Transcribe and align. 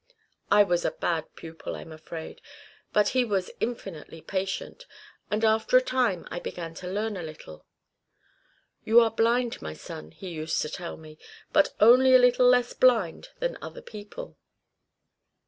I 0.49 0.63
was 0.63 0.83
a 0.83 0.89
bad 0.89 1.35
pupil, 1.35 1.75
I'm 1.75 1.91
afraid, 1.91 2.41
but 2.91 3.09
he 3.09 3.23
was 3.23 3.51
infinitely 3.59 4.19
patient; 4.19 4.87
and 5.29 5.45
after 5.45 5.77
a 5.77 5.81
time 5.83 6.27
I 6.31 6.39
began 6.39 6.73
to 6.81 6.87
learn 6.87 7.15
a 7.15 7.21
little. 7.21 7.67
'You 8.83 8.99
are 9.01 9.11
blind, 9.11 9.61
my 9.61 9.73
son,' 9.75 10.09
he 10.09 10.29
used 10.29 10.59
to 10.63 10.69
tell 10.69 10.97
me, 10.97 11.19
'but 11.53 11.75
only 11.79 12.15
a 12.15 12.17
little 12.17 12.47
less 12.47 12.73
blind 12.73 13.29
than 13.37 13.59
other 13.61 13.83
people. 13.83 14.39